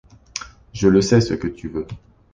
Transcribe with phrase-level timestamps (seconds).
[0.73, 1.85] Je le sais, ce que tu veux.